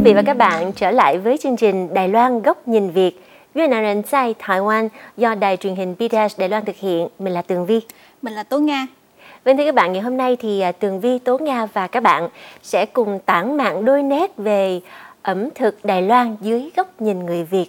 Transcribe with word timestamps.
quý 0.00 0.04
vị 0.04 0.14
và 0.14 0.22
các 0.22 0.36
bạn 0.36 0.72
trở 0.72 0.90
lại 0.90 1.18
với 1.18 1.38
chương 1.38 1.56
trình 1.56 1.94
Đài 1.94 2.08
Loan 2.08 2.42
góc 2.42 2.68
nhìn 2.68 2.90
Việt 2.90 3.20
Viên 3.54 3.70
Aren 3.70 4.02
Tsai 4.02 4.34
Taiwan 4.46 4.88
do 5.16 5.34
đài 5.34 5.56
truyền 5.56 5.76
hình 5.76 5.94
BTS 5.94 6.38
Đài 6.38 6.48
Loan 6.48 6.64
thực 6.64 6.76
hiện. 6.76 7.08
Mình 7.18 7.32
là 7.32 7.42
Tường 7.42 7.66
Vi. 7.66 7.80
Mình 8.22 8.32
là 8.32 8.42
Tố 8.42 8.58
Nga. 8.58 8.86
Vâng 9.44 9.56
thưa 9.56 9.64
các 9.64 9.74
bạn, 9.74 9.92
ngày 9.92 10.02
hôm 10.02 10.16
nay 10.16 10.36
thì 10.36 10.60
à, 10.60 10.72
Tường 10.72 11.00
Vi, 11.00 11.18
Tố 11.18 11.38
Nga 11.38 11.66
và 11.66 11.86
các 11.86 12.02
bạn 12.02 12.28
sẽ 12.62 12.86
cùng 12.86 13.18
tản 13.26 13.56
mạng 13.56 13.84
đôi 13.84 14.02
nét 14.02 14.36
về 14.36 14.80
ẩm 15.22 15.48
thực 15.54 15.84
Đài 15.84 16.02
Loan 16.02 16.36
dưới 16.40 16.70
góc 16.76 17.00
nhìn 17.00 17.26
người 17.26 17.44
Việt. 17.44 17.66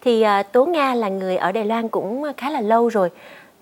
Thì 0.00 0.22
à, 0.22 0.42
Tố 0.42 0.66
Nga 0.66 0.94
là 0.94 1.08
người 1.08 1.36
ở 1.36 1.52
Đài 1.52 1.64
Loan 1.64 1.88
cũng 1.88 2.24
khá 2.36 2.50
là 2.50 2.60
lâu 2.60 2.88
rồi. 2.88 3.10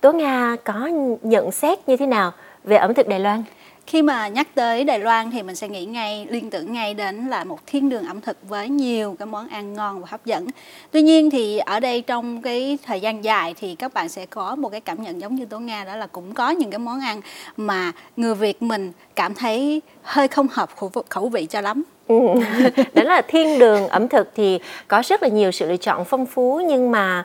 Tố 0.01 0.13
Nga 0.13 0.57
có 0.65 0.91
nhận 1.23 1.53
xét 1.53 1.89
như 1.89 1.97
thế 1.97 2.07
nào 2.07 2.33
về 2.65 2.77
ẩm 2.77 2.95
thực 2.95 3.09
Đài 3.09 3.21
Loan? 3.21 3.43
Khi 3.87 4.03
mà 4.03 4.29
nhắc 4.29 4.49
tới 4.55 4.85
Đài 4.85 4.99
Loan 4.99 5.31
thì 5.31 5.43
mình 5.43 5.55
sẽ 5.57 5.69
nghĩ 5.69 5.85
ngay, 5.85 6.27
liên 6.31 6.51
tưởng 6.51 6.73
ngay 6.73 6.95
đến 6.95 7.27
là 7.27 7.45
một 7.45 7.59
thiên 7.67 7.89
đường 7.89 8.07
ẩm 8.07 8.21
thực 8.21 8.37
với 8.49 8.69
nhiều 8.69 9.17
cái 9.19 9.27
món 9.27 9.49
ăn 9.49 9.75
ngon 9.75 10.01
và 10.01 10.07
hấp 10.11 10.25
dẫn. 10.25 10.47
Tuy 10.91 11.03
nhiên 11.03 11.31
thì 11.31 11.59
ở 11.59 11.81
đây 11.81 12.03
trong 12.03 12.43
cái 12.43 12.79
thời 12.87 13.01
gian 13.01 13.25
dài 13.25 13.55
thì 13.61 13.75
các 13.75 13.95
bạn 13.95 14.09
sẽ 14.09 14.27
có 14.27 14.57
một 14.57 14.69
cái 14.69 14.81
cảm 14.81 15.03
nhận 15.03 15.21
giống 15.21 15.35
như 15.35 15.45
Tố 15.45 15.59
Nga, 15.59 15.85
đó 15.85 15.97
là 15.97 16.07
cũng 16.07 16.35
có 16.35 16.51
những 16.51 16.71
cái 16.71 16.79
món 16.79 17.01
ăn 17.01 17.21
mà 17.57 17.93
người 18.17 18.35
Việt 18.35 18.63
mình 18.63 18.93
cảm 19.17 19.35
thấy 19.35 19.83
hơi 20.03 20.29
không 20.29 20.47
hợp 20.51 20.71
khẩu 21.09 21.29
vị 21.29 21.47
cho 21.51 21.61
lắm. 21.61 21.83
Ừ. 22.09 22.19
đó 22.95 23.03
là 23.03 23.23
thiên 23.29 23.59
đường 23.59 23.89
ẩm 23.89 24.09
thực 24.09 24.33
thì 24.35 24.59
có 24.89 25.03
rất 25.07 25.23
là 25.23 25.29
nhiều 25.29 25.51
sự 25.51 25.69
lựa 25.69 25.77
chọn 25.77 26.05
phong 26.05 26.27
phú 26.27 26.63
nhưng 26.69 26.91
mà 26.91 27.25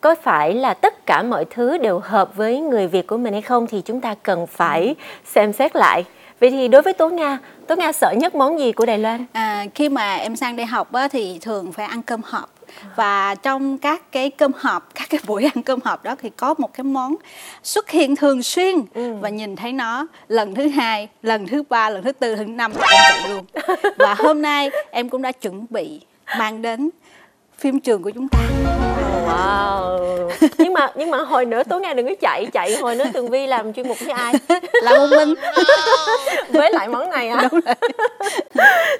có 0.00 0.14
phải 0.22 0.54
là 0.54 0.74
tất 0.74 1.06
cả 1.06 1.22
mọi 1.22 1.44
thứ 1.44 1.78
đều 1.78 1.98
hợp 1.98 2.36
với 2.36 2.60
người 2.60 2.86
Việt 2.86 3.06
của 3.06 3.16
mình 3.16 3.32
hay 3.32 3.42
không 3.42 3.66
thì 3.66 3.82
chúng 3.84 4.00
ta 4.00 4.14
cần 4.14 4.46
phải 4.46 4.94
xem 5.24 5.52
xét 5.52 5.76
lại. 5.76 6.04
Vậy 6.40 6.50
thì 6.50 6.68
đối 6.68 6.82
với 6.82 6.92
Tố 6.92 7.08
Nga, 7.08 7.38
Tố 7.66 7.76
Nga 7.76 7.92
sợ 7.92 8.14
nhất 8.16 8.34
món 8.34 8.58
gì 8.58 8.72
của 8.72 8.86
Đài 8.86 8.98
Loan? 8.98 9.24
À, 9.32 9.66
khi 9.74 9.88
mà 9.88 10.14
em 10.14 10.36
sang 10.36 10.56
đây 10.56 10.66
học 10.66 10.92
á, 10.92 11.08
thì 11.08 11.38
thường 11.42 11.72
phải 11.72 11.86
ăn 11.86 12.02
cơm 12.02 12.20
hộp 12.24 12.48
và 12.96 13.34
trong 13.34 13.78
các 13.78 14.12
cái 14.12 14.30
cơm 14.30 14.52
hộp 14.58 14.88
các 14.94 15.10
cái 15.10 15.20
buổi 15.26 15.44
ăn 15.54 15.62
cơm 15.62 15.80
hộp 15.84 16.04
đó 16.04 16.16
thì 16.22 16.30
có 16.30 16.54
một 16.58 16.74
cái 16.74 16.84
món 16.84 17.14
xuất 17.62 17.90
hiện 17.90 18.16
thường 18.16 18.42
xuyên 18.42 18.76
ừ. 18.94 19.14
và 19.20 19.28
nhìn 19.28 19.56
thấy 19.56 19.72
nó 19.72 20.06
lần 20.28 20.54
thứ 20.54 20.68
hai 20.68 21.08
lần 21.22 21.46
thứ 21.46 21.62
ba 21.68 21.90
lần 21.90 22.02
thứ 22.02 22.12
tư 22.12 22.34
lần 22.34 22.46
thứ 22.46 22.52
năm 22.52 22.72
em 22.72 22.80
chạy 23.00 23.28
luôn 23.28 23.44
và 23.98 24.14
hôm 24.14 24.42
nay 24.42 24.70
em 24.90 25.08
cũng 25.08 25.22
đã 25.22 25.32
chuẩn 25.32 25.66
bị 25.70 26.00
mang 26.38 26.62
đến 26.62 26.90
phim 27.58 27.80
trường 27.80 28.02
của 28.02 28.10
chúng 28.10 28.28
ta. 28.28 28.38
Wow. 29.26 30.30
Nhưng 30.58 30.72
mà 30.72 30.90
nhưng 30.94 31.10
mà 31.10 31.18
hồi 31.18 31.44
nữa 31.44 31.62
tối 31.68 31.80
ngày 31.80 31.94
đừng 31.94 32.08
có 32.08 32.14
chạy 32.20 32.46
chạy 32.46 32.76
hồi 32.76 32.94
nữa 32.94 33.04
tường 33.12 33.28
vi 33.28 33.46
làm 33.46 33.72
chuyên 33.72 33.88
mục 33.88 33.96
với 34.00 34.10
ai? 34.10 34.34
Là 34.82 34.98
một 34.98 35.06
mình 35.10 35.34
với 36.52 36.72
lại 36.72 36.88
món 36.88 37.10
này 37.10 37.30
hả? 37.30 37.48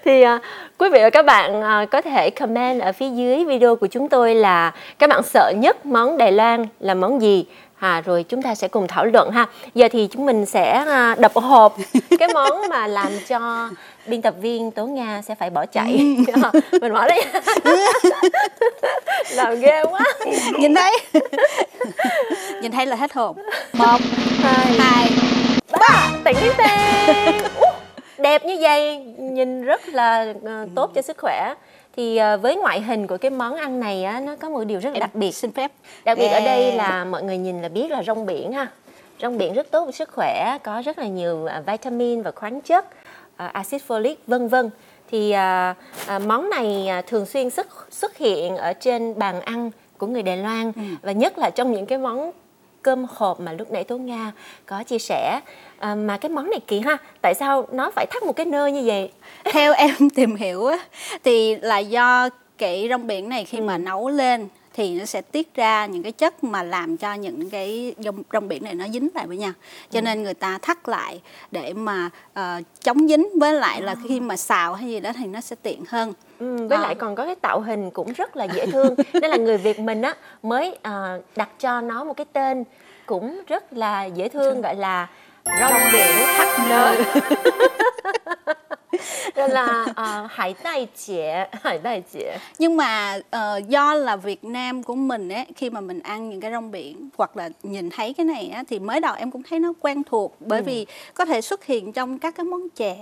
Thì 0.04 0.24
uh, 0.24 0.40
quý 0.78 0.88
vị 0.88 0.98
và 1.02 1.10
các 1.10 1.24
bạn 1.24 1.60
uh, 1.60 1.90
có 1.90 2.02
thể 2.02 2.30
comment 2.30 2.80
ở 2.80 2.92
phía 2.92 3.08
dưới 3.08 3.44
video 3.44 3.76
của 3.76 3.86
chúng 3.86 4.08
tôi 4.08 4.34
là 4.34 4.72
các 4.98 5.10
bạn 5.10 5.22
sợ 5.22 5.52
nhất 5.56 5.86
món 5.86 6.18
đài 6.18 6.32
loan 6.32 6.66
là 6.80 6.94
món 6.94 7.22
gì? 7.22 7.44
À, 7.78 8.02
rồi 8.06 8.24
chúng 8.28 8.42
ta 8.42 8.54
sẽ 8.54 8.68
cùng 8.68 8.86
thảo 8.88 9.04
luận 9.04 9.30
ha. 9.30 9.46
Giờ 9.74 9.88
thì 9.92 10.08
chúng 10.12 10.26
mình 10.26 10.46
sẽ 10.46 10.84
à, 10.86 11.14
đập 11.18 11.32
hộp 11.34 11.76
cái 12.18 12.28
món 12.34 12.68
mà 12.68 12.86
làm 12.86 13.12
cho 13.28 13.70
biên 14.08 14.22
tập 14.22 14.34
viên 14.40 14.70
tố 14.70 14.86
nga 14.86 15.22
sẽ 15.22 15.34
phải 15.34 15.50
bỏ 15.50 15.66
chạy. 15.66 16.14
Ừ. 16.42 16.60
mình 16.80 16.92
bỏ 16.92 17.08
đây 17.08 17.24
làm 19.34 19.60
ghê 19.60 19.84
quá. 19.84 20.00
Nhìn 20.58 20.74
thấy. 20.74 20.98
Nhìn 22.62 22.72
thấy 22.72 22.86
là 22.86 22.96
hết 22.96 23.12
hồn. 23.12 23.36
Một 23.72 23.98
hai, 24.42 24.72
hai 24.78 25.10
ba. 25.80 26.10
tỉnh 26.24 26.36
tiếng 26.40 26.52
đẹp 28.18 28.44
như 28.44 28.56
vậy 28.60 28.96
nhìn 29.18 29.62
rất 29.62 29.88
là 29.88 30.34
uh, 30.38 30.68
tốt 30.74 30.90
cho 30.94 31.02
sức 31.02 31.16
khỏe. 31.18 31.54
Thì 31.96 32.20
uh, 32.34 32.42
với 32.42 32.56
ngoại 32.56 32.80
hình 32.80 33.06
của 33.06 33.16
cái 33.16 33.30
món 33.30 33.56
ăn 33.56 33.80
này 33.80 34.04
á 34.04 34.20
nó 34.20 34.36
có 34.36 34.48
một 34.48 34.64
điều 34.64 34.80
rất 34.80 34.91
là 34.92 34.98
đặc 34.98 35.14
biệt. 35.14 35.32
xin 35.32 35.52
phép. 35.52 35.72
Đặc 36.04 36.18
biệt 36.18 36.28
ở 36.28 36.41
đây 36.41 36.72
là 36.72 37.04
mọi 37.04 37.22
người 37.22 37.38
nhìn 37.38 37.62
là 37.62 37.68
biết 37.68 37.91
là 37.91 38.02
rong 38.02 38.26
biển 38.26 38.52
ha. 38.52 38.66
Rong 39.22 39.38
biển 39.38 39.54
rất 39.54 39.70
tốt 39.70 39.84
cho 39.86 39.92
sức 39.92 40.08
khỏe 40.12 40.58
có 40.62 40.82
rất 40.84 40.98
là 40.98 41.06
nhiều 41.06 41.48
uh, 41.58 41.66
vitamin 41.66 42.22
và 42.22 42.30
khoáng 42.30 42.60
chất 42.60 42.86
axit 43.47 43.82
folic 43.88 44.15
vân 44.26 44.49
vân 44.49 44.71
thì 45.10 45.34
uh, 45.34 45.76
uh, 46.16 46.22
món 46.26 46.50
này 46.50 46.88
uh, 46.99 47.06
thường 47.06 47.26
xuyên 47.26 47.50
xuất 47.50 47.66
xuất 47.91 48.16
hiện 48.16 48.56
ở 48.56 48.72
trên 48.72 49.19
bàn 49.19 49.41
ăn 49.41 49.71
của 49.99 50.06
người 50.06 50.22
Đài 50.22 50.37
Loan 50.37 50.72
ừ. 50.76 50.82
và 51.03 51.12
nhất 51.12 51.38
là 51.38 51.50
trong 51.50 51.72
những 51.72 51.87
cái 51.87 51.98
món 51.98 52.31
cơm 52.82 53.06
hộp 53.10 53.41
mà 53.41 53.53
lúc 53.53 53.72
nãy 53.72 53.84
Tố 53.84 53.98
Nga 53.98 54.32
có 54.66 54.82
chia 54.82 54.98
sẻ 54.98 55.41
à, 55.78 55.94
mà 55.94 56.16
cái 56.16 56.31
món 56.31 56.50
này 56.50 56.60
kỳ 56.66 56.81
ha 56.81 56.97
tại 57.22 57.34
sao 57.34 57.66
nó 57.72 57.91
phải 57.91 58.06
thắt 58.10 58.22
một 58.22 58.32
cái 58.32 58.47
nơ 58.47 58.66
như 58.66 58.82
vậy 58.87 59.12
theo 59.44 59.72
em 59.72 60.10
tìm 60.15 60.37
hiểu 60.37 60.66
á 60.66 60.78
thì 61.25 61.56
là 61.56 61.78
do 61.78 62.28
cái 62.59 62.87
rong 62.91 63.06
biển 63.06 63.28
này 63.28 63.44
khi 63.44 63.59
ừ. 63.59 63.62
mà 63.62 63.78
nấu 63.78 64.09
lên 64.09 64.48
thì 64.78 64.99
nó 64.99 65.05
sẽ 65.05 65.21
tiết 65.21 65.55
ra 65.55 65.87
những 65.87 66.03
cái 66.03 66.12
chất 66.12 66.44
mà 66.44 66.62
làm 66.62 66.97
cho 66.97 67.15
những 67.15 67.50
cái 67.50 67.94
rong, 67.99 68.22
rong 68.33 68.49
biển 68.49 68.65
này 68.65 68.75
nó 68.75 68.89
dính 68.89 69.09
lại 69.15 69.27
với 69.27 69.37
nhau. 69.37 69.53
Cho 69.91 69.99
ừ. 69.99 70.03
nên 70.03 70.22
người 70.22 70.34
ta 70.34 70.59
thắt 70.62 70.89
lại 70.89 71.21
để 71.50 71.72
mà 71.72 72.11
uh, 72.41 72.65
chống 72.81 73.09
dính 73.09 73.28
với 73.41 73.53
lại 73.53 73.83
là 73.83 73.94
khi 74.09 74.21
mà 74.21 74.37
xào 74.37 74.75
hay 74.75 74.89
gì 74.89 75.00
đó 75.00 75.11
thì 75.16 75.27
nó 75.27 75.41
sẽ 75.41 75.56
tiện 75.62 75.84
hơn. 75.89 76.12
Ừ, 76.39 76.56
với 76.69 76.78
à. 76.78 76.83
lại 76.83 76.94
còn 76.94 77.15
có 77.15 77.25
cái 77.25 77.34
tạo 77.34 77.61
hình 77.61 77.91
cũng 77.91 78.12
rất 78.12 78.37
là 78.37 78.44
dễ 78.44 78.66
thương. 78.66 78.94
Nên 79.12 79.31
là 79.31 79.37
người 79.37 79.56
việt 79.56 79.81
mình 79.81 80.03
á 80.03 80.15
mới 80.43 80.69
uh, 80.71 81.25
đặt 81.37 81.49
cho 81.60 81.81
nó 81.81 82.05
một 82.05 82.15
cái 82.16 82.27
tên 82.33 82.65
cũng 83.06 83.41
rất 83.47 83.72
là 83.72 84.05
dễ 84.05 84.28
thương 84.28 84.60
gọi 84.60 84.75
là 84.75 85.09
rong 85.60 85.75
biển 85.93 86.16
thắt 86.37 86.69
nơ 86.69 86.97
nên 89.36 89.50
là 89.50 89.86
uh, 89.91 90.31
hải 90.31 90.54
đại 90.64 90.86
chế 91.06 91.48
hải 91.62 91.78
đại 91.78 92.03
chế. 92.12 92.38
Nhưng 92.59 92.76
mà 92.76 93.19
uh, 93.36 93.69
do 93.69 93.94
là 93.94 94.16
Việt 94.16 94.44
Nam 94.44 94.82
của 94.82 94.94
mình 94.94 95.28
ấy 95.28 95.47
khi 95.56 95.70
mà 95.70 95.81
mình 95.81 96.00
ăn 96.00 96.31
những 96.31 96.41
cái 96.41 96.53
rong 96.53 96.70
biển 96.70 97.09
hoặc 97.19 97.36
là 97.36 97.48
nhìn 97.62 97.91
thấy 97.91 98.12
cái 98.12 98.26
này 98.26 98.48
á, 98.54 98.64
thì 98.69 98.78
mới 98.78 99.00
đầu 99.00 99.14
em 99.14 99.31
cũng 99.31 99.42
thấy 99.42 99.60
nó 99.60 99.72
quen 99.81 100.03
thuộc 100.04 100.36
bởi 100.41 100.59
ừ. 100.59 100.64
vì 100.66 100.86
có 101.14 101.25
thể 101.25 101.41
xuất 101.41 101.64
hiện 101.64 101.92
trong 101.92 102.19
các 102.19 102.34
cái 102.36 102.44
món 102.44 102.69
chè. 102.69 102.97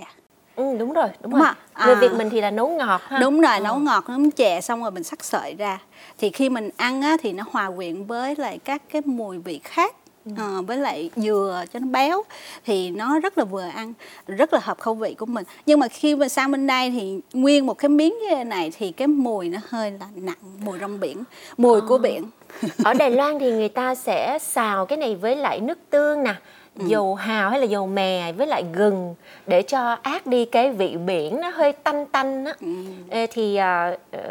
Ừ, 0.55 0.77
đúng 0.79 0.93
rồi 0.93 1.07
đúng, 1.21 1.31
đúng 1.31 1.41
rồi 1.41 1.51
à, 1.73 1.85
người 1.85 1.95
Việt 1.95 2.13
mình 2.17 2.29
thì 2.29 2.41
là 2.41 2.51
nấu 2.51 2.67
ngọt 2.67 3.01
ha. 3.07 3.19
Đúng 3.19 3.41
rồi 3.41 3.57
ừ. 3.57 3.63
nấu 3.63 3.79
ngọt 3.79 4.09
nấu 4.09 4.19
chè 4.35 4.61
xong 4.61 4.81
rồi 4.81 4.91
mình 4.91 5.03
sắc 5.03 5.23
sợi 5.23 5.55
ra. 5.57 5.79
Thì 6.17 6.29
khi 6.29 6.49
mình 6.49 6.69
ăn 6.77 7.01
á, 7.01 7.17
thì 7.21 7.33
nó 7.33 7.43
hòa 7.51 7.71
quyện 7.75 8.05
với 8.05 8.35
lại 8.35 8.59
các 8.63 8.81
cái 8.91 9.01
mùi 9.05 9.37
vị 9.37 9.59
khác 9.63 9.95
à, 10.37 10.61
với 10.67 10.77
lại 10.77 11.09
dừa 11.15 11.63
cho 11.73 11.79
nó 11.79 11.87
béo 11.87 12.23
thì 12.65 12.91
nó 12.91 13.19
rất 13.19 13.37
là 13.37 13.43
vừa 13.43 13.61
ăn 13.61 13.93
rất 14.27 14.53
là 14.53 14.59
hợp 14.63 14.79
khẩu 14.79 14.93
vị 14.93 15.13
của 15.13 15.25
mình 15.25 15.45
nhưng 15.65 15.79
mà 15.79 15.87
khi 15.87 16.15
mà 16.15 16.27
sang 16.29 16.51
bên 16.51 16.67
đây 16.67 16.91
thì 16.91 17.19
nguyên 17.33 17.65
một 17.65 17.77
cái 17.77 17.89
miếng 17.89 18.15
như 18.19 18.43
này 18.43 18.71
thì 18.77 18.91
cái 18.91 19.07
mùi 19.07 19.49
nó 19.49 19.59
hơi 19.69 19.91
là 19.91 20.07
nặng 20.15 20.37
mùi 20.63 20.79
rong 20.79 20.99
biển 20.99 21.23
mùi 21.57 21.81
à. 21.81 21.85
của 21.87 21.97
biển 21.97 22.23
ở 22.83 22.93
Đài 22.93 23.11
Loan 23.11 23.39
thì 23.39 23.51
người 23.51 23.69
ta 23.69 23.95
sẽ 23.95 24.39
xào 24.41 24.85
cái 24.85 24.97
này 24.97 25.15
với 25.15 25.35
lại 25.35 25.59
nước 25.59 25.77
tương 25.89 26.23
nè 26.23 26.35
ừ. 26.79 26.85
dầu 26.87 27.15
hào 27.15 27.49
hay 27.49 27.59
là 27.59 27.65
dầu 27.65 27.87
mè 27.87 28.31
với 28.31 28.47
lại 28.47 28.63
gừng 28.73 29.15
để 29.47 29.61
cho 29.61 29.97
át 30.01 30.27
đi 30.27 30.45
cái 30.45 30.71
vị 30.71 30.97
biển 30.97 31.41
nó 31.41 31.49
hơi 31.49 31.73
tanh 31.73 32.05
tanh 32.05 32.45
á 32.45 32.53
ừ. 32.61 33.25
thì 33.31 33.59
uh, 33.59 34.21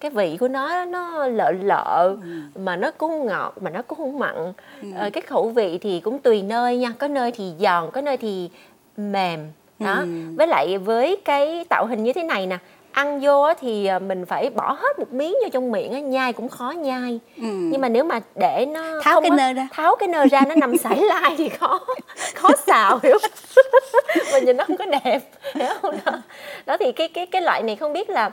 cái 0.00 0.10
vị 0.10 0.36
của 0.40 0.48
nó 0.48 0.84
nó 0.84 1.26
lợ 1.26 1.52
lợ 1.62 2.16
ừ. 2.22 2.60
mà 2.60 2.76
nó 2.76 2.90
cũng 2.90 3.26
ngọt 3.26 3.54
mà 3.60 3.70
nó 3.70 3.82
cũng 3.82 3.98
không 3.98 4.18
mặn 4.18 4.52
ừ. 4.82 4.88
uh, 5.06 5.12
cái 5.12 5.20
khẩu 5.20 5.48
vị 5.48 5.78
thì 5.78 6.00
cũng 6.00 6.18
tùy 6.18 6.42
nơi 6.42 6.76
nha 6.76 6.92
có 6.98 7.08
nơi 7.08 7.32
thì 7.32 7.52
giòn 7.58 7.90
có 7.92 8.00
nơi 8.00 8.16
thì 8.16 8.50
mềm 8.96 9.40
đó 9.78 9.94
ừ. 9.94 10.06
với 10.36 10.46
lại 10.46 10.78
với 10.78 11.16
cái 11.24 11.64
tạo 11.68 11.86
hình 11.86 12.04
như 12.04 12.12
thế 12.12 12.22
này 12.22 12.46
nè 12.46 12.58
ăn 12.96 13.20
vô 13.20 13.54
thì 13.60 13.86
à, 13.86 13.98
mình 13.98 14.26
phải 14.26 14.50
bỏ 14.50 14.72
hết 14.72 14.98
một 14.98 15.12
miếng 15.12 15.34
vô 15.42 15.48
trong 15.52 15.72
miệng 15.72 16.10
nhai 16.10 16.32
cũng 16.32 16.48
khó 16.48 16.70
nhai. 16.70 17.20
Ừ. 17.36 17.42
nhưng 17.42 17.80
mà 17.80 17.88
nếu 17.88 18.04
mà 18.04 18.20
để 18.34 18.66
nó 18.68 19.00
tháo 19.02 19.20
cái 19.20 19.30
nơ 19.30 19.52
ra. 19.52 19.68
tháo 19.72 19.96
cái 19.96 20.08
nơ 20.08 20.26
ra 20.30 20.40
nó 20.48 20.54
nằm 20.54 20.76
sải 20.82 20.96
lai 20.96 21.34
thì 21.38 21.48
khó 21.48 21.80
khó 22.34 22.48
xào 22.66 22.98
hiểu 23.02 23.18
và 24.32 24.38
nhìn 24.46 24.56
nó 24.56 24.64
không 24.64 24.76
có 24.76 24.84
đẹp 24.86 25.18
hiểu 25.54 25.68
không? 25.82 25.94
Đó, 26.04 26.12
đó 26.66 26.76
thì 26.80 26.92
cái 26.92 27.08
cái 27.08 27.26
cái 27.26 27.42
loại 27.42 27.62
này 27.62 27.76
không 27.76 27.92
biết 27.92 28.10
là 28.10 28.30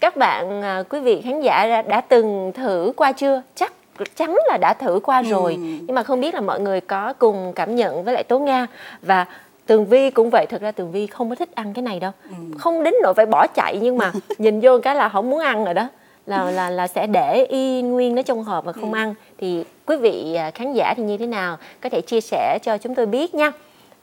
các 0.00 0.16
bạn 0.16 0.62
à, 0.62 0.82
quý 0.88 1.00
vị 1.00 1.20
khán 1.24 1.40
giả 1.40 1.66
đã, 1.66 1.82
đã 1.82 2.00
từng 2.00 2.52
thử 2.54 2.92
qua 2.96 3.12
chưa? 3.12 3.42
Chắc 3.54 3.72
chắn 4.16 4.36
là 4.48 4.58
đã 4.60 4.74
thử 4.74 5.00
qua 5.02 5.22
rồi. 5.22 5.52
Ừ. 5.52 5.60
nhưng 5.60 5.94
mà 5.94 6.02
không 6.02 6.20
biết 6.20 6.34
là 6.34 6.40
mọi 6.40 6.60
người 6.60 6.80
có 6.80 7.12
cùng 7.18 7.52
cảm 7.56 7.76
nhận 7.76 8.04
với 8.04 8.14
lại 8.14 8.24
tố 8.24 8.38
nga 8.38 8.66
và 9.02 9.26
tường 9.68 9.86
vi 9.86 10.10
cũng 10.10 10.30
vậy 10.30 10.46
thực 10.46 10.60
ra 10.60 10.72
tường 10.72 10.92
vi 10.92 11.06
không 11.06 11.28
có 11.28 11.34
thích 11.34 11.48
ăn 11.54 11.74
cái 11.74 11.82
này 11.82 12.00
đâu. 12.00 12.12
Ừ. 12.28 12.36
không 12.58 12.82
đến 12.82 12.94
nỗi 13.02 13.14
phải 13.14 13.26
bỏ 13.26 13.46
chạy 13.46 13.78
nhưng 13.82 13.98
mà 13.98 14.12
nhìn 14.38 14.60
vô 14.60 14.78
cái 14.82 14.94
là 14.94 15.08
không 15.08 15.30
muốn 15.30 15.40
ăn 15.40 15.64
rồi 15.64 15.74
đó. 15.74 15.88
Là 16.26 16.50
là 16.50 16.70
là 16.70 16.86
sẽ 16.86 17.06
để 17.06 17.44
y 17.44 17.82
nguyên 17.82 18.14
nó 18.14 18.22
trong 18.22 18.44
hộp 18.44 18.64
và 18.64 18.72
không 18.72 18.92
ừ. 18.92 18.96
ăn. 18.96 19.14
Thì 19.38 19.64
quý 19.86 19.96
vị 19.96 20.34
à, 20.34 20.50
khán 20.50 20.72
giả 20.72 20.94
thì 20.96 21.02
như 21.02 21.16
thế 21.16 21.26
nào? 21.26 21.56
Có 21.80 21.88
thể 21.88 22.00
chia 22.00 22.20
sẻ 22.20 22.58
cho 22.62 22.78
chúng 22.78 22.94
tôi 22.94 23.06
biết 23.06 23.34
nha. 23.34 23.52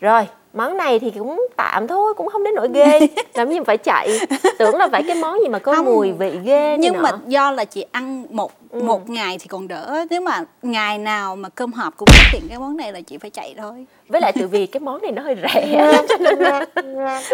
Rồi 0.01 0.27
món 0.55 0.77
này 0.77 0.99
thì 0.99 1.11
cũng 1.11 1.47
tạm 1.55 1.87
thôi 1.87 2.13
cũng 2.17 2.27
không 2.29 2.43
đến 2.43 2.55
nỗi 2.55 2.67
ghê 2.73 2.99
làm 3.33 3.49
gì 3.49 3.57
phải 3.65 3.77
chạy 3.77 4.19
tưởng 4.59 4.75
là 4.75 4.87
phải 4.91 5.03
cái 5.03 5.15
món 5.15 5.39
gì 5.41 5.47
mà 5.47 5.59
có 5.59 5.75
Không. 5.75 5.85
mùi 5.85 6.11
vị 6.11 6.31
ghê 6.43 6.77
nhưng 6.79 7.01
mà 7.01 7.11
nọ. 7.11 7.17
do 7.27 7.51
là 7.51 7.65
chị 7.65 7.85
ăn 7.91 8.25
một 8.29 8.51
Ừ. 8.69 8.81
một 8.81 9.09
ngày 9.09 9.37
thì 9.41 9.47
còn 9.47 9.67
đỡ 9.67 10.05
nếu 10.09 10.21
mà 10.21 10.43
ngày 10.61 10.97
nào 10.97 11.35
mà 11.35 11.49
cơm 11.49 11.73
hộp 11.73 11.97
cũng 11.97 12.07
xuất 12.11 12.23
hiện 12.31 12.41
cái 12.49 12.59
món 12.59 12.77
này 12.77 12.93
là 12.93 13.01
chị 13.01 13.17
phải 13.17 13.29
chạy 13.29 13.55
thôi 13.57 13.85
với 14.07 14.21
lại 14.21 14.31
từ 14.39 14.47
vì 14.47 14.65
cái 14.65 14.79
món 14.79 15.01
này 15.01 15.11
nó 15.11 15.21
hơi 15.21 15.35
rẻ 15.53 15.91
cho 16.09 16.15
nên 16.19 16.39
là 16.39 16.65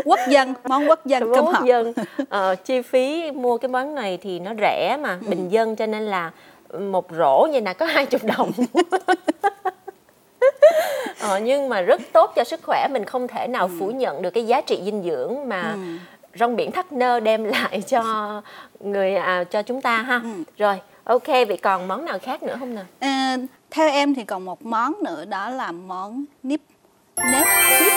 quốc 0.06 0.20
dân 0.30 0.54
món 0.68 0.90
quốc 0.90 1.06
dân 1.06 1.24
cơm 1.36 1.46
món 1.46 1.54
hộp 1.54 1.66
dân 1.66 1.94
ờ, 2.30 2.56
chi 2.56 2.82
phí 2.82 3.32
mua 3.32 3.58
cái 3.58 3.70
món 3.70 3.96
này 3.96 4.18
thì 4.22 4.40
nó 4.40 4.52
rẻ 4.62 4.98
mà 5.02 5.18
Ừ. 5.22 5.28
bình 5.30 5.50
dân 5.50 5.76
cho 5.76 5.86
nên 5.86 6.04
là 6.04 6.32
một 6.80 7.06
rổ 7.18 7.48
như 7.52 7.60
là 7.60 7.74
có 7.74 7.86
hai 7.86 8.06
chục 8.06 8.22
đồng 8.24 8.52
ờ, 11.20 11.40
nhưng 11.40 11.70
mà 11.70 11.82
rất 11.82 12.02
tốt 12.14 12.32
cho 12.36 12.44
sức 12.44 12.60
khỏe 12.64 12.88
mình 12.92 13.06
không 13.06 13.28
thể 13.28 13.48
nào 13.48 13.68
Ừ. 13.68 13.72
phủ 13.80 13.92
nhận 13.92 14.22
được 14.22 14.30
cái 14.30 14.46
giá 14.48 14.62
trị 14.62 14.82
dinh 14.86 15.04
dưỡng 15.04 15.50
mà 15.50 15.76
rong 16.40 16.56
biển 16.56 16.72
thắt 16.72 16.92
nơ 16.92 17.20
đem 17.20 17.44
lại 17.44 17.82
cho 17.88 18.04
người 18.80 19.16
à, 19.16 19.44
cho 19.44 19.62
chúng 19.62 19.82
ta 19.82 19.98
ha 20.02 20.22
Ừ. 20.24 20.30
rồi 20.58 20.80
ok 21.04 21.28
vậy 21.28 21.58
còn 21.62 21.88
món 21.88 22.06
nào 22.06 22.20
khác 22.22 22.44
nữa 22.44 22.56
không 22.60 22.76
nào 22.76 22.86
Ờ, 23.00 23.08
theo 23.72 23.90
em 23.90 24.16
thì 24.16 24.24
còn 24.24 24.46
một 24.46 24.66
món 24.66 24.94
nữa 25.04 25.26
đó 25.26 25.50
là 25.50 25.72
món 25.72 26.26
nếp 26.44 26.60
nếp 27.32 27.46
huyết 27.80 27.94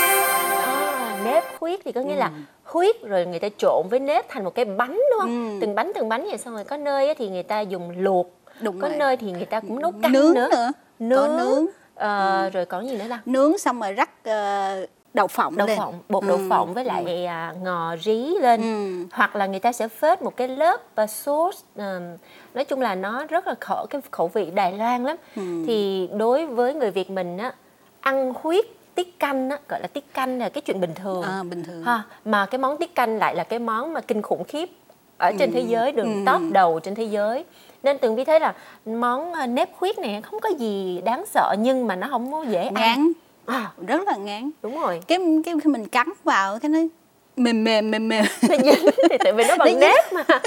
À, 0.67 1.17
nếp 1.25 1.45
huyết 1.61 1.81
thì 1.85 1.93
có 1.93 2.01
nghĩa 2.01 2.17
là 2.17 2.31
huyết 2.65 3.03
rồi 3.03 3.27
người 3.27 3.39
ta 3.39 3.49
trộn 3.59 3.87
với 3.91 3.99
nếp 4.01 4.29
thành 4.29 4.45
một 4.45 4.55
cái 4.55 4.65
bánh 4.65 4.93
đúng 5.11 5.21
không? 5.21 5.51
Ừ. 5.55 5.59
Từng 5.61 5.75
bánh 5.75 5.93
từng 5.95 6.09
bánh 6.09 6.25
vậy 6.25 6.39
xong 6.39 6.55
rồi 6.55 6.65
có 6.65 6.77
nơi 6.77 7.15
thì 7.15 7.29
người 7.29 7.43
ta 7.43 7.61
dùng 7.61 7.91
luộc, 7.99 8.27
Đúng 8.61 8.81
có 8.81 8.89
rồi. 8.89 8.97
nơi 8.99 9.17
thì 9.17 9.31
người 9.33 9.45
ta 9.45 9.61
cũng 9.61 9.83
nấu 9.83 9.93
canh 10.03 10.13
nướng 10.13 10.35
nữa. 10.35 10.49
nữa 10.51 10.73
Nướng. 10.99 11.19
có 11.21 11.29
nướng 11.29 11.67
Ờ, 11.95 12.51
rồi 12.53 12.65
còn 12.67 12.89
gì 12.89 12.97
nữa 12.97 13.05
ta? 13.11 13.21
nướng 13.27 13.59
xong 13.59 13.81
rồi 13.81 13.93
rắc 13.93 14.11
ờ, 14.25 14.87
đậu 15.15 15.27
phộng 15.27 15.57
Đậu 15.57 15.67
lên 15.67 15.79
phộng, 15.79 16.01
bột 16.09 16.25
đậu 16.25 16.37
Ừ, 16.37 16.47
phộng 16.51 16.75
với 16.75 16.85
lại 16.85 17.27
à, 17.27 17.55
ngò 17.63 17.97
rí 17.97 18.35
lên. 18.41 18.61
Ừ. 18.61 19.07
Hoặc 19.13 19.37
là 19.37 19.47
người 19.47 19.61
ta 19.61 19.73
sẽ 19.73 19.89
phết 19.89 20.23
một 20.23 20.37
cái 20.37 20.49
lớp 20.49 20.81
và 20.95 21.07
sauce 21.07 21.59
ờm, 21.77 22.03
nói 22.55 22.65
chung 22.65 22.81
là 22.81 22.95
nó 22.95 23.25
rất 23.27 23.47
là 23.47 23.55
khẩu 23.61 23.87
cái 23.87 24.01
khẩu 24.11 24.29
vị 24.29 24.51
Đài 24.55 24.73
Loan 24.73 25.05
lắm. 25.05 25.17
Ừ. 25.37 25.43
Thì 25.67 26.09
đối 26.17 26.47
với 26.47 26.75
người 26.75 26.91
Việt 26.91 27.11
mình 27.11 27.39
á 27.39 27.53
ăn 28.01 28.33
huyết 28.43 28.65
tiết 28.95 29.19
canh 29.19 29.51
á 29.51 29.59
gọi 29.69 29.81
là 29.81 29.87
tiết 29.87 30.15
canh 30.15 30.39
là 30.39 30.49
cái 30.49 30.61
chuyện 30.61 30.81
bình 30.81 30.95
thường. 30.95 31.23
Ờ, 31.23 31.43
bình 31.51 31.65
thường 31.65 31.83
ha 31.85 32.03
mà 32.25 32.47
cái 32.47 32.59
món 32.59 32.77
tiết 32.77 32.95
canh 32.95 33.17
lại 33.19 33.35
là 33.37 33.45
cái 33.45 33.59
món 33.59 33.93
mà 33.93 34.01
kinh 34.01 34.23
khủng 34.23 34.45
khiếp 34.45 34.69
ở 35.19 35.33
trên 35.39 35.53
thế 35.53 35.61
giới 35.61 35.93
đường 35.93 36.25
Ừ. 36.27 36.33
top 36.33 36.43
đầu 36.53 36.81
trên 36.81 36.95
thế 36.95 37.05
giới. 37.05 37.45
Nên 37.83 37.99
từng 37.99 38.17
vi 38.17 38.25
thấy 38.25 38.41
là 38.41 38.55
món 38.87 39.33
à, 39.33 39.47
nếp 39.47 39.69
huyết 39.79 39.99
này 39.99 40.23
không 40.23 40.41
có 40.41 40.49
gì 40.49 41.01
đáng 41.05 41.25
sợ 41.27 41.55
nhưng 41.59 41.87
mà 41.87 41.97
nó 41.97 42.07
không 42.11 42.33
có 42.33 42.43
dễ 42.49 42.63
ăn. 42.65 42.75
Ngán. 42.75 43.13
À, 43.47 43.71
rất 43.87 44.07
là 44.09 44.17
ngán. 44.17 44.51
Đúng 44.63 44.81
rồi. 44.81 45.01
Cái 45.09 45.19
cái 45.45 45.55
khi 45.65 45.71
mình 45.71 45.89
cắn 45.89 46.09
vào 46.25 46.59
cái 46.59 46.69
nó 46.69 46.79
mềm 47.37 47.65
mềm 47.65 47.91
mềm 47.91 48.09
mềm. 48.09 48.25
Nó 48.49 48.57
dính 48.65 48.87
thì 49.11 49.17
tại 49.25 49.33
vì 49.33 49.45
nó 49.49 49.57
bằng 49.59 49.81
nếp 49.81 50.13
mà. 50.13 50.25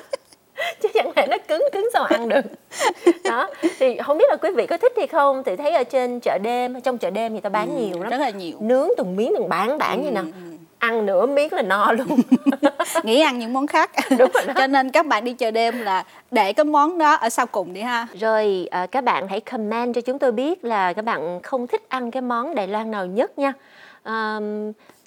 Chứ 0.82 0.90
chẳng 0.94 1.12
lẽ 1.16 1.28
nó 1.30 1.38
cứng 1.48 1.64
cứng 1.74 1.90
sao 1.94 2.04
ăn 2.04 2.30
được. 2.30 2.42
Đó 3.24 3.50
thì 3.80 3.98
không 3.98 4.18
biết 4.18 4.26
là 4.30 4.36
quý 4.36 4.50
vị 4.56 4.66
có 4.68 4.78
thích 4.78 4.94
hay 4.98 5.08
không? 5.08 5.44
Thì 5.46 5.56
thấy 5.56 5.72
ở 5.72 5.84
trên 5.84 6.20
chợ 6.20 6.38
đêm 6.38 6.82
trong 6.82 6.98
chợ 6.98 7.10
đêm 7.10 7.34
thì 7.34 7.40
ta 7.42 7.50
bán 7.50 7.78
nhiều 7.78 8.02
lắm. 8.04 8.10
rất 8.12 8.18
là 8.18 8.30
nhiều. 8.30 8.58
Nướng 8.62 8.90
từng 8.98 9.16
miếng 9.16 9.34
từng 9.38 9.50
bán 9.50 9.78
bản 9.78 10.02
như 10.02 10.10
Ừ, 10.10 10.12
nào 10.14 10.24
ăn 10.80 11.06
nửa 11.06 11.26
miếng 11.26 11.54
là 11.54 11.62
no 11.62 11.92
luôn 11.92 12.20
nghĩ 13.04 13.22
ăn 13.22 13.40
những 13.40 13.54
món 13.54 13.68
khác 13.68 13.92
Đúng 14.18 14.32
rồi 14.34 14.46
đó. 14.48 14.54
cho 14.58 14.68
nên 14.68 14.92
các 14.92 15.06
bạn 15.06 15.24
đi 15.24 15.34
chợ 15.34 15.52
đêm 15.52 15.82
là 15.82 16.04
để 16.32 16.54
cái 16.54 16.64
món 16.64 16.98
đó 16.98 17.14
ở 17.14 17.30
sau 17.30 17.46
cùng 17.46 17.74
đi 17.74 17.82
ha 17.82 18.08
Rồi 18.14 18.68
à, 18.72 18.86
các 18.86 19.04
bạn 19.04 19.28
hãy 19.28 19.40
comment 19.40 19.96
cho 19.96 20.02
chúng 20.02 20.20
tôi 20.20 20.32
biết 20.32 20.66
là 20.66 20.94
các 20.94 21.06
bạn 21.06 21.40
không 21.44 21.68
thích 21.68 21.86
ăn 21.90 22.12
cái 22.12 22.22
món 22.22 22.56
Đài 22.56 22.68
Loan 22.68 22.92
nào 22.92 23.06
nhất 23.06 23.40
nha. 23.40 23.54
À, 24.04 24.40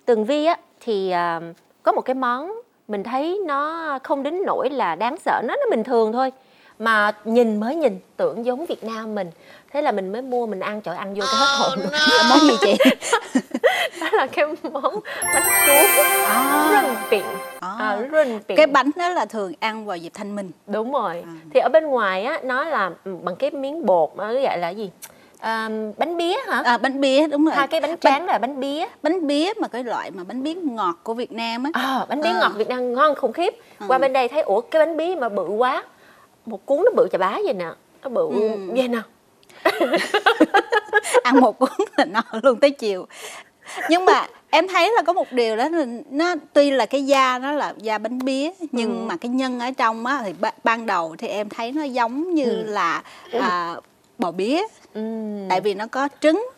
Tường 0.04 0.24
Vi 0.24 0.44
á 0.44 0.56
thì 0.80 1.10
à, 1.10 1.40
có 1.82 1.92
một 1.92 2.00
cái 2.00 2.14
món 2.14 2.52
mình 2.88 3.02
thấy 3.02 3.40
nó 3.46 3.98
không 4.02 4.22
đến 4.22 4.42
nỗi 4.46 4.70
là 4.70 4.94
đáng 4.94 5.16
sợ, 5.24 5.42
nó 5.44 5.56
nó 5.56 5.70
bình 5.70 5.84
thường 5.84 6.12
thôi. 6.12 6.32
Mà 6.78 7.12
nhìn 7.24 7.60
mới 7.60 7.76
nhìn 7.76 7.98
tưởng 8.16 8.44
giống 8.44 8.66
Việt 8.66 8.84
Nam 8.84 9.14
mình. 9.14 9.30
Thế 9.72 9.82
là 9.82 9.92
mình 9.92 10.12
mới 10.12 10.22
mua 10.22 10.46
mình 10.46 10.60
ăn 10.60 10.80
trời 10.80 10.96
ăn 10.96 11.14
vô 11.14 11.24
cái 11.26 11.40
hết 11.40 11.56
hồn 11.58 11.78
luôn. 11.78 11.92
là 11.92 12.26
món 12.30 12.38
gì 12.40 12.56
chị 12.60 12.76
Đó 14.00 14.08
là 14.12 14.26
cái 14.26 14.44
món 14.72 14.82
bánh 15.34 15.42
cuốn 15.66 16.04
À. 16.28 16.82
rừng 16.82 16.94
biển. 17.10 17.24
À. 17.60 17.68
À, 17.78 17.96
biển. 18.48 18.56
cái 18.56 18.66
bánh 18.66 18.90
đó 18.96 19.08
là 19.08 19.24
thường 19.26 19.52
ăn 19.60 19.86
vào 19.86 19.96
dịp 19.96 20.10
thanh 20.14 20.36
minh 20.36 20.50
đúng 20.66 20.92
rồi 20.92 21.24
À. 21.26 21.32
thì 21.54 21.60
ở 21.60 21.68
bên 21.68 21.84
ngoài 21.86 22.24
á 22.24 22.40
nó 22.44 22.64
là 22.64 22.90
ừ, 23.04 23.16
bằng 23.22 23.36
cái 23.36 23.50
miếng 23.50 23.86
bột 23.86 24.10
nó 24.16 24.32
gọi 24.32 24.58
là 24.58 24.68
gì 24.68 24.90
à, 25.40 25.68
bánh 25.96 26.16
bía 26.16 26.34
hả 26.48 26.62
à, 26.64 26.78
bánh 26.78 27.00
bía 27.00 27.26
đúng 27.26 27.44
rồi 27.44 27.54
hai 27.54 27.66
cái 27.68 27.80
bánh 27.80 27.96
tráng 27.98 28.26
là 28.26 28.38
bánh 28.38 28.60
bía 28.60 28.86
bánh 29.02 29.26
bía 29.26 29.52
mà 29.60 29.68
cái 29.68 29.84
loại 29.84 30.10
mà 30.10 30.24
bánh 30.24 30.42
bía 30.42 30.54
ngọt 30.54 30.94
của 31.02 31.14
Việt 31.14 31.32
Nam 31.32 31.64
á 31.64 31.70
à, 31.74 32.06
bánh 32.08 32.20
bía 32.20 32.28
À. 32.28 32.38
ngọt 32.40 32.52
Việt 32.56 32.68
Nam 32.68 32.94
ngon 32.94 33.14
khủng 33.14 33.32
khiếp 33.32 33.54
qua 33.88 33.98
bên 33.98 34.12
đây 34.12 34.28
thấy 34.28 34.42
ủa 34.42 34.60
cái 34.60 34.86
bánh 34.86 34.96
bía 34.96 35.14
mà 35.14 35.28
bự 35.28 35.44
quá 35.44 35.82
một 36.46 36.66
cuốn 36.66 36.78
nó 36.84 36.90
bự 36.96 37.08
chà 37.12 37.18
bá 37.18 37.32
vậy 37.44 37.54
nè 37.54 37.68
nó 38.02 38.08
bự 38.10 38.28
Ừ. 38.30 38.50
vậy 38.76 38.88
nè 38.88 38.98
ăn 41.22 41.40
một 41.40 41.58
cuốn 41.58 41.68
là 41.96 42.04
no 42.04 42.22
luôn 42.42 42.60
tới 42.60 42.70
chiều 42.70 43.06
nhưng 43.88 44.04
mà 44.04 44.26
em 44.50 44.68
thấy 44.68 44.92
là 44.96 45.02
có 45.02 45.12
một 45.12 45.32
điều 45.32 45.56
đó 45.56 45.68
là 45.68 45.86
nó 46.10 46.34
tuy 46.52 46.70
là 46.70 46.86
cái 46.86 47.06
da 47.06 47.38
nó 47.38 47.52
là 47.52 47.74
da 47.76 47.98
bánh 47.98 48.18
bía 48.18 48.50
nhưng 48.72 48.90
Ừ. 49.00 49.04
mà 49.08 49.16
cái 49.16 49.28
nhân 49.28 49.60
ở 49.60 49.70
trong 49.76 50.06
á 50.06 50.20
thì 50.24 50.32
ba- 50.40 50.52
ban 50.64 50.86
đầu 50.86 51.14
thì 51.18 51.28
em 51.28 51.48
thấy 51.48 51.72
nó 51.72 51.82
giống 51.82 52.34
như 52.34 52.44
Ừ. 52.44 52.62
là 52.66 53.02
à, 53.40 53.74
bò 54.18 54.30
bía 54.30 54.60
Ừm, 54.94 55.48
tại 55.48 55.60
vì 55.60 55.74
nó 55.74 55.86
có 55.86 56.08
trứng 56.20 56.48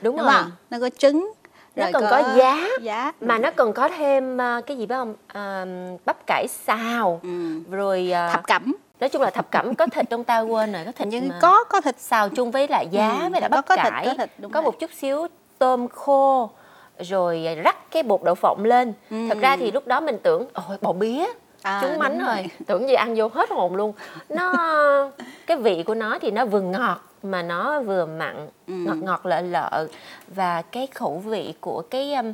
đúng, 0.00 0.16
đúng 0.16 0.26
rồi 0.26 0.42
nó 0.70 0.78
có 0.80 0.90
trứng 0.98 1.32
Nó 1.76 1.86
còn 1.92 2.02
có 2.10 2.22
giá. 2.36 2.68
giá 2.80 3.12
mà 3.20 3.38
nó 3.38 3.50
còn 3.50 3.72
có 3.72 3.88
thêm 3.88 4.40
à, 4.40 4.60
cái 4.66 4.76
gì 4.76 4.86
phải 4.86 4.98
không 4.98 5.14
à, 5.26 5.64
bắp 6.04 6.26
cải 6.26 6.46
xào 6.66 7.20
ừ. 7.22 7.60
rồi 7.70 8.10
à, 8.12 8.30
thập 8.32 8.46
cẩm 8.46 8.74
nói 9.00 9.10
chung 9.10 9.22
là 9.22 9.30
thập 9.30 9.50
cẩm 9.50 9.74
có 9.74 9.86
thịt 9.86 10.10
trong 10.10 10.24
ta 10.24 10.40
quên 10.40 10.72
rồi 10.72 10.82
có 10.86 10.92
thịt 10.92 11.08
nhưng 11.10 11.28
mà. 11.28 11.38
có 11.42 11.64
có 11.64 11.80
thịt 11.80 12.00
xào 12.00 12.28
chung 12.28 12.50
với 12.50 12.68
lại 12.68 12.86
giá 12.90 13.18
Ừ, 13.22 13.28
với 13.30 13.40
lại 13.40 13.50
có- 13.50 13.56
bắp 13.56 13.66
có 13.66 13.76
thịt, 13.76 13.92
cải 13.92 14.06
có 14.06 14.14
thịt, 14.18 14.30
đúng 14.38 14.52
có 14.52 14.60
rồi. 14.60 14.64
một 14.64 14.78
chút 14.80 14.90
xíu 15.00 15.26
tôm 15.58 15.88
khô 15.88 16.50
rồi 16.98 17.46
rắc 17.64 17.90
cái 17.90 18.02
bột 18.02 18.22
đậu 18.22 18.34
phộng 18.34 18.64
lên 18.64 18.92
Ừ. 19.10 19.16
thật 19.28 19.38
ra 19.40 19.56
thì 19.56 19.70
lúc 19.70 19.86
đó 19.86 20.00
mình 20.00 20.18
tưởng 20.22 20.46
ôi 20.68 20.76
bò 20.80 20.92
bía 20.92 21.24
À, 21.62 21.78
trúng 21.82 21.98
mánh 21.98 22.18
rồi 22.18 22.34
rồi. 22.36 22.46
tưởng 22.66 22.88
gì 22.88 22.94
ăn 22.94 23.14
vô 23.16 23.28
hết 23.34 23.50
hồn 23.50 23.74
luôn 23.76 23.92
nó 24.28 25.10
cái 25.46 25.56
vị 25.56 25.82
của 25.86 25.94
nó 25.94 26.18
thì 26.20 26.30
nó 26.30 26.44
vừa 26.46 26.60
ngọt 26.60 27.00
mà 27.22 27.42
nó 27.42 27.80
vừa 27.80 28.06
mặn 28.06 28.48
Ừ. 28.66 28.72
ngọt 28.74 28.96
ngọt 29.02 29.26
lợ 29.26 29.40
lợ 29.40 29.86
và 30.28 30.62
cái 30.62 30.86
khẩu 30.86 31.18
vị 31.18 31.54
của 31.60 31.82
cái 31.90 32.14
um, 32.14 32.26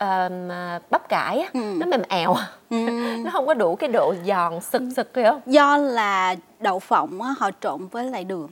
um, 0.00 0.52
à, 0.52 0.80
bắp 0.90 1.08
cải 1.08 1.38
á, 1.40 1.48
Ừ. 1.54 1.60
nó 1.60 1.86
mềm 1.86 2.02
ẻo 2.08 2.34
Ừ. 2.70 2.76
nó 3.24 3.30
không 3.32 3.46
có 3.46 3.54
đủ 3.54 3.76
cái 3.76 3.88
độ 3.92 4.14
giòn 4.26 4.60
sực 4.60 4.82
sực 4.96 5.10
không 5.14 5.40
do 5.46 5.76
là 5.76 6.34
đậu 6.60 6.78
phộng 6.78 7.22
á, 7.22 7.34
họ 7.38 7.50
trộn 7.60 7.86
với 7.86 8.04
lại 8.04 8.24
đường 8.24 8.48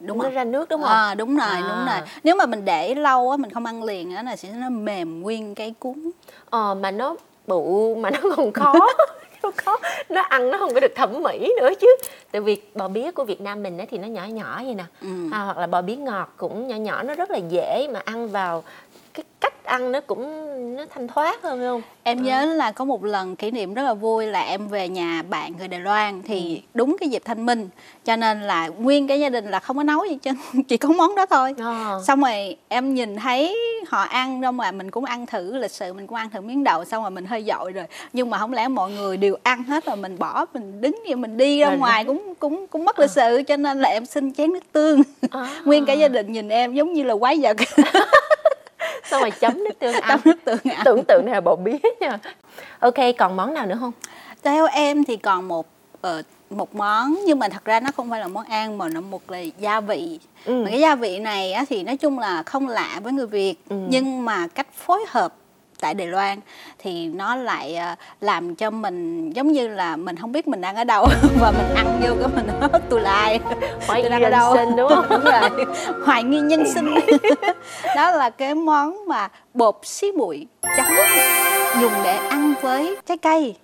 đúng 0.00 0.22
nó 0.22 0.30
ra 0.30 0.44
nước 0.44 0.68
đúng 0.68 0.80
không? 0.82 0.90
À, 0.90 1.14
đúng 1.14 1.36
rồi 1.36 1.48
À. 1.48 1.60
đúng 1.68 1.86
rồi. 1.86 2.08
Nếu 2.24 2.36
mà 2.36 2.46
mình 2.46 2.64
để 2.64 2.94
lâu 2.94 3.30
á 3.30 3.36
mình 3.36 3.50
không 3.50 3.64
ăn 3.66 3.82
liền 3.84 4.14
á 4.14 4.22
là 4.22 4.36
sẽ 4.36 4.48
nó 4.56 4.68
mềm 4.68 5.20
nguyên 5.20 5.54
cái 5.54 5.74
cuốn. 5.78 6.10
Ờ 6.50 6.74
mà 6.74 6.90
nó 6.90 7.16
bự 7.46 7.94
mà 7.96 8.10
nó 8.10 8.18
còn 8.36 8.52
khó 8.52 8.74
nó 9.42 9.50
khó 9.56 9.76
nó 10.08 10.20
ăn 10.20 10.50
nó 10.50 10.58
không 10.58 10.74
có 10.74 10.80
được 10.80 10.92
thẩm 10.96 11.22
mỹ 11.22 11.52
nữa 11.60 11.70
chứ. 11.80 11.96
Tại 12.30 12.40
vì 12.40 12.62
bò 12.74 12.88
bía 12.88 13.10
của 13.10 13.24
Việt 13.24 13.40
Nam 13.40 13.62
mình 13.62 13.78
á 13.78 13.84
thì 13.90 13.98
nó 13.98 14.06
nhỏ 14.08 14.24
nhỏ 14.24 14.60
vậy 14.64 14.74
nè. 14.74 14.84
Ừ. 15.00 15.08
à, 15.32 15.38
hoặc 15.38 15.58
là 15.58 15.66
bò 15.66 15.82
bía 15.82 15.96
ngọt 15.96 16.34
cũng 16.36 16.68
nhỏ 16.68 16.76
nhỏ 16.76 17.02
nó 17.02 17.14
rất 17.14 17.30
là 17.30 17.38
dễ 17.48 17.88
mà 17.92 18.00
ăn 18.04 18.28
vào 18.28 18.62
cái 19.18 19.24
cách 19.40 19.64
ăn 19.64 19.92
nó 19.92 20.00
cũng 20.00 20.46
nó 20.76 20.84
thanh 20.94 21.08
thoát 21.08 21.42
hơn 21.42 21.60
không? 21.60 21.82
Em 22.02 22.22
nhớ 22.22 22.44
là 22.44 22.72
có 22.72 22.84
một 22.84 23.04
lần 23.04 23.36
kỷ 23.36 23.50
niệm 23.50 23.74
rất 23.74 23.82
là 23.82 23.94
vui 23.94 24.26
là 24.26 24.40
em 24.40 24.68
về 24.68 24.88
nhà 24.88 25.22
bạn 25.30 25.52
người 25.58 25.68
Đài 25.68 25.80
Loan 25.80 26.22
thì 26.22 26.54
Ừ. 26.54 26.60
đúng 26.74 26.96
cái 27.00 27.08
dịp 27.08 27.22
thanh 27.24 27.46
minh 27.46 27.68
cho 28.04 28.16
nên 28.16 28.40
là 28.42 28.68
nguyên 28.68 29.06
cái 29.06 29.20
gia 29.20 29.28
đình 29.28 29.50
là 29.50 29.58
không 29.60 29.76
có 29.76 29.82
nấu 29.82 30.04
gì 30.04 30.18
chứ 30.22 30.30
chỉ 30.68 30.76
có 30.76 30.88
món 30.88 31.14
đó 31.14 31.26
thôi. 31.26 31.54
Ờ. 31.58 32.02
xong 32.06 32.20
rồi 32.20 32.56
em 32.68 32.94
nhìn 32.94 33.16
thấy 33.16 33.56
họ 33.88 34.02
ăn 34.02 34.40
đâu 34.40 34.52
mà 34.52 34.72
mình 34.72 34.90
cũng 34.90 35.04
ăn 35.04 35.26
thử 35.26 35.56
lịch 35.56 35.70
sự 35.70 35.92
mình 35.92 36.06
cũng 36.06 36.16
ăn 36.16 36.30
thử 36.30 36.40
miếng 36.40 36.64
đậu 36.64 36.84
xong 36.84 37.02
rồi 37.02 37.10
mình 37.10 37.26
hơi 37.26 37.44
dội 37.48 37.72
rồi. 37.72 37.84
Nhưng 38.12 38.30
mà 38.30 38.38
không 38.38 38.52
lẽ 38.52 38.68
mọi 38.68 38.90
người 38.92 39.16
đều 39.16 39.36
ăn 39.42 39.62
hết 39.62 39.84
rồi 39.86 39.96
mình 39.96 40.18
bỏ 40.18 40.44
mình 40.54 40.80
đứng 40.80 40.98
vậy 41.06 41.16
mình 41.16 41.36
đi 41.36 41.58
ra 41.60 41.74
ngoài 41.74 42.04
cũng 42.04 42.34
cũng 42.34 42.66
cũng 42.66 42.84
mất 42.84 42.98
lịch 42.98 43.10
sự 43.10 43.42
cho 43.48 43.56
nên 43.56 43.80
là 43.80 43.88
em 43.88 44.06
xin 44.06 44.32
chén 44.34 44.52
nước 44.52 44.72
tương. 44.72 45.02
À. 45.30 45.60
nguyên 45.64 45.84
cả 45.86 45.92
gia 45.92 46.08
đình 46.08 46.32
nhìn 46.32 46.48
em 46.48 46.74
giống 46.74 46.92
như 46.92 47.02
là 47.02 47.16
quái 47.16 47.38
vật 47.42 47.56
xong 49.10 49.20
rồi 49.20 49.30
chấm 49.30 49.64
nước 49.64 49.78
tương 49.78 49.94
ăn? 49.94 50.18
Nước 50.24 50.38
tương 50.44 50.58
ăn. 50.72 50.82
Tưởng 50.84 51.04
tượng 51.04 51.24
này 51.24 51.34
là 51.34 51.40
bò 51.40 51.56
bía 51.56 51.76
nha 52.00 52.18
ok 52.78 52.94
còn 53.18 53.36
món 53.36 53.54
nào 53.54 53.66
nữa 53.66 53.76
không? 53.80 53.92
Theo 54.42 54.66
em 54.66 55.04
thì 55.04 55.16
còn 55.16 55.48
một 55.48 55.66
ờ, 56.00 56.22
một 56.50 56.74
món 56.74 57.18
nhưng 57.26 57.38
mà 57.38 57.48
thật 57.48 57.64
ra 57.64 57.80
nó 57.80 57.90
không 57.96 58.10
phải 58.10 58.20
là 58.20 58.28
món 58.28 58.44
ăn 58.44 58.78
mà 58.78 58.88
nó 58.88 59.00
một 59.00 59.30
là 59.30 59.38
gia 59.58 59.80
vị. 59.80 60.18
Ừ. 60.44 60.62
mà 60.64 60.70
cái 60.70 60.80
gia 60.80 60.94
vị 60.94 61.18
này 61.18 61.52
á, 61.52 61.64
thì 61.68 61.82
nói 61.82 61.96
chung 61.96 62.18
là 62.18 62.42
không 62.42 62.68
lạ 62.68 63.00
với 63.02 63.12
người 63.12 63.26
Việt 63.26 63.54
Ừ. 63.68 63.76
nhưng 63.88 64.24
mà 64.24 64.46
cách 64.46 64.66
phối 64.74 65.04
hợp 65.08 65.34
tại 65.80 65.94
Đài 65.94 66.06
Loan 66.06 66.40
thì 66.78 67.08
nó 67.08 67.34
lại 67.36 67.76
ờ, 67.76 67.94
làm 68.20 68.54
cho 68.54 68.70
mình 68.70 69.30
giống 69.30 69.52
như 69.52 69.68
là 69.68 69.96
mình 69.96 70.16
không 70.16 70.32
biết 70.32 70.48
mình 70.48 70.60
đang 70.60 70.76
ở 70.76 70.84
đâu 70.84 71.06
và 71.40 71.50
mình 71.50 71.74
ăn 71.74 72.00
vô 72.02 72.14
cái 72.20 72.28
mình 72.36 72.60
nói 72.60 72.80
tôi 72.88 73.00
lại 73.00 73.40
Hoài 73.86 74.02
tôi 74.02 74.10
đang 74.10 74.22
ở 74.22 74.30
nhân 74.30 74.30
đâu? 74.30 74.56
sinh, 74.56 74.76
đúng 74.76 74.88
không? 74.88 75.06
đúng 75.10 75.24
rồi. 75.24 75.66
Hoài 76.04 76.22
nghi 76.22 76.40
nhân 76.40 76.64
sinh. 76.74 76.94
Đó 77.96 78.10
là 78.10 78.30
cái 78.30 78.54
món 78.54 79.08
mà 79.08 79.28
bột 79.54 79.78
xí 79.82 80.12
muội 80.12 80.46
chấm 80.76 80.86
dùng 81.80 81.92
để 82.04 82.16
ăn 82.16 82.54
với 82.62 82.96
trái 83.06 83.18
cây. 83.18 83.56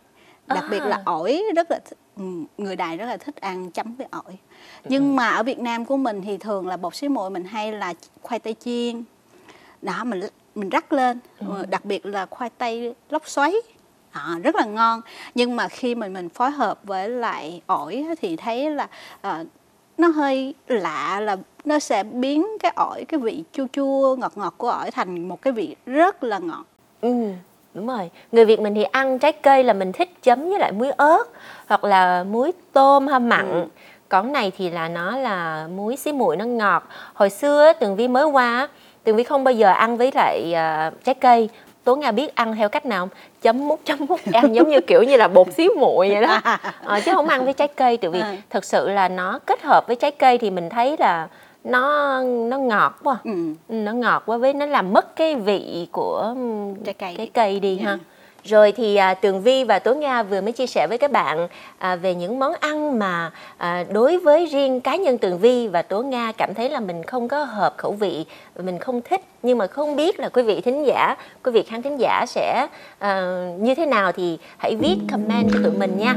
Đặc 0.46 0.64
biệt 0.70 0.80
là 0.82 0.96
À. 0.96 1.02
ổi 1.04 1.42
rất 1.56 1.70
là 1.70 1.78
ừ, 2.16 2.24
người 2.58 2.76
đài 2.76 2.96
rất 2.96 3.06
là 3.06 3.16
thích 3.16 3.36
ăn 3.40 3.70
chấm 3.70 3.94
với 3.94 4.06
ổi. 4.10 4.38
Nhưng 4.84 5.16
mà 5.16 5.28
ở 5.30 5.42
Việt 5.42 5.58
Nam 5.58 5.84
của 5.84 5.96
mình 5.96 6.22
thì 6.24 6.38
thường 6.38 6.66
là 6.68 6.76
bột 6.76 6.94
xí 6.96 7.08
muội 7.08 7.30
mình 7.30 7.44
hay 7.44 7.72
là 7.72 7.94
khoai 8.22 8.38
tây 8.38 8.54
chiên. 8.64 9.04
Đó 9.82 10.04
mình 10.04 10.20
mình 10.54 10.68
rắc 10.68 10.92
lên 10.92 11.18
Ờ, 11.48 11.66
đặc 11.70 11.84
biệt 11.84 12.06
là 12.06 12.26
khoai 12.26 12.50
tây 12.58 12.94
lóc 13.10 13.22
xoáy 13.28 13.54
Đó, 14.14 14.38
rất 14.42 14.54
là 14.54 14.64
ngon 14.64 15.00
nhưng 15.34 15.56
mà 15.56 15.68
khi 15.68 15.94
mình 15.94 16.12
mình 16.12 16.28
phối 16.28 16.50
hợp 16.50 16.78
với 16.84 17.08
lại 17.08 17.62
ổi 17.66 18.06
thì 18.20 18.36
thấy 18.36 18.70
là 18.70 18.86
ờ, 19.20 19.44
nó 19.98 20.08
hơi 20.08 20.54
lạ 20.66 21.20
là 21.20 21.36
nó 21.64 21.78
sẽ 21.78 22.02
biến 22.02 22.46
cái 22.60 22.72
ổi 22.76 23.04
cái 23.08 23.20
vị 23.20 23.44
chua 23.52 23.66
chua 23.72 24.16
ngọt 24.16 24.32
ngọt 24.36 24.54
của 24.56 24.70
ổi 24.70 24.90
thành 24.90 25.28
một 25.28 25.42
cái 25.42 25.52
vị 25.52 25.76
rất 25.86 26.24
là 26.24 26.38
ngọt 26.38 26.64
Ừ, 27.00 27.14
đúng 27.74 27.86
rồi. 27.86 28.10
Người 28.32 28.44
Việt 28.44 28.60
mình 28.60 28.74
thì 28.74 28.82
ăn 28.82 29.18
trái 29.18 29.32
cây 29.32 29.64
là 29.64 29.72
mình 29.72 29.92
thích 29.92 30.22
chấm 30.22 30.48
với 30.48 30.58
lại 30.58 30.72
muối 30.72 30.90
ớt 30.90 31.24
hoặc 31.66 31.84
là 31.84 32.24
muối 32.24 32.52
tôm 32.72 33.06
hay 33.06 33.20
mặn. 33.20 33.50
Ừ. 33.50 33.64
Còn 34.08 34.32
này 34.32 34.52
thì 34.58 34.70
là 34.70 34.88
nó 34.88 35.16
là 35.16 35.68
muối 35.76 35.96
xí 35.96 36.12
muội 36.12 36.36
nó 36.36 36.44
ngọt. 36.44 36.88
Hồi 37.14 37.30
xưa 37.30 37.72
Tường 37.80 37.96
Vi 37.96 38.08
mới 38.08 38.24
qua, 38.24 38.68
Tường 39.04 39.16
Vi 39.16 39.24
không 39.24 39.44
bao 39.44 39.54
giờ 39.54 39.68
ăn 39.68 39.96
với 39.96 40.10
lại 40.14 40.52
à, 40.54 40.90
trái 41.04 41.14
cây. 41.14 41.48
Tố 41.84 41.96
Nga 41.96 42.12
biết 42.12 42.34
ăn 42.34 42.56
theo 42.56 42.68
cách 42.68 42.86
nào 42.86 43.00
không? 43.00 43.08
Chấm 43.42 43.68
mút 43.68 43.80
chấm 43.84 43.98
mút 44.08 44.20
ăn 44.32 44.54
giống 44.54 44.68
như 44.70 44.80
kiểu 44.80 45.02
như 45.02 45.16
là 45.16 45.28
bột 45.28 45.46
xí 45.52 45.68
muội 45.68 46.08
vậy 46.08 46.22
đó. 46.22 46.40
Ờ, 46.84 47.00
chứ 47.04 47.12
không 47.14 47.28
ăn 47.28 47.44
với 47.44 47.52
trái 47.52 47.68
cây 47.68 47.96
tại 47.96 48.10
vì 48.10 48.20
Ừ. 48.20 48.26
thật 48.50 48.64
sự 48.64 48.88
là 48.88 49.08
nó 49.08 49.38
kết 49.46 49.62
hợp 49.62 49.84
với 49.86 49.96
trái 49.96 50.10
cây 50.10 50.38
thì 50.38 50.50
mình 50.50 50.68
thấy 50.70 50.96
là 50.98 51.28
nó 51.64 52.20
nó 52.22 52.58
ngọt 52.58 52.98
quá. 53.04 53.16
ừ. 53.24 53.30
Ừ, 53.68 53.74
nó 53.74 53.92
ngọt 53.92 54.22
quá 54.26 54.36
với 54.36 54.52
nó 54.52 54.66
làm 54.66 54.92
mất 54.92 55.16
cái 55.16 55.34
vị 55.34 55.88
của 55.92 56.34
Trái 56.84 56.94
cây. 56.94 57.14
cái 57.16 57.30
cây 57.34 57.60
đi 57.60 57.76
Dạ. 57.76 57.90
ha 57.90 57.98
rồi 58.44 58.72
thì 58.72 58.96
à, 58.96 59.14
Tường 59.14 59.42
Vi 59.42 59.64
và 59.64 59.78
Tố 59.78 59.94
Nga 59.94 60.22
vừa 60.22 60.40
mới 60.40 60.52
chia 60.52 60.66
sẻ 60.66 60.86
với 60.86 60.98
các 60.98 61.10
bạn 61.10 61.48
à, 61.78 61.96
về 61.96 62.14
những 62.14 62.38
món 62.38 62.52
ăn 62.60 62.98
mà 62.98 63.30
à, 63.56 63.84
đối 63.90 64.18
với 64.18 64.46
riêng 64.46 64.80
cá 64.80 64.96
nhân 64.96 65.18
Tường 65.18 65.38
Vi 65.38 65.68
và 65.68 65.82
Tố 65.82 66.02
Nga 66.02 66.32
cảm 66.32 66.54
thấy 66.54 66.70
là 66.70 66.80
mình 66.80 67.02
không 67.02 67.28
có 67.28 67.44
hợp 67.44 67.74
khẩu 67.76 67.92
vị, 67.92 68.24
mình 68.62 68.78
không 68.78 69.02
thích 69.02 69.20
nhưng 69.42 69.58
mà 69.58 69.66
không 69.66 69.96
biết 69.96 70.20
là 70.20 70.28
quý 70.28 70.42
vị 70.42 70.60
thính 70.60 70.86
giả, 70.86 71.16
quý 71.44 71.52
vị 71.52 71.62
khán 71.62 71.82
thính 71.82 71.96
giả 72.00 72.24
sẽ 72.28 72.66
à, 72.98 73.44
như 73.58 73.74
thế 73.74 73.86
nào 73.86 74.12
thì 74.12 74.38
hãy 74.58 74.76
viết 74.76 74.96
comment 75.10 75.50
cho 75.52 75.58
tụi 75.64 75.72
mình 75.78 75.98
nha. 75.98 76.14